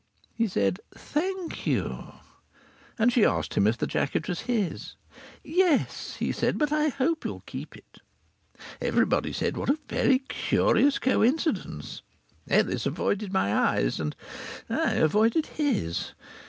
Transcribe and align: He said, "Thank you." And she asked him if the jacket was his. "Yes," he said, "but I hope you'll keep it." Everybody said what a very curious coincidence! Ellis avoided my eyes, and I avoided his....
He 0.33 0.47
said, 0.47 0.79
"Thank 0.95 1.67
you." 1.67 2.13
And 2.97 3.13
she 3.13 3.23
asked 3.23 3.53
him 3.53 3.67
if 3.67 3.77
the 3.77 3.85
jacket 3.85 4.27
was 4.27 4.39
his. 4.49 4.95
"Yes," 5.43 6.15
he 6.15 6.31
said, 6.31 6.57
"but 6.57 6.71
I 6.71 6.87
hope 6.87 7.23
you'll 7.23 7.41
keep 7.45 7.77
it." 7.77 7.99
Everybody 8.81 9.31
said 9.31 9.55
what 9.57 9.69
a 9.69 9.77
very 9.87 10.17
curious 10.27 10.97
coincidence! 10.97 12.01
Ellis 12.49 12.87
avoided 12.87 13.31
my 13.31 13.55
eyes, 13.55 13.99
and 13.99 14.15
I 14.67 14.93
avoided 14.95 15.45
his.... 15.45 16.13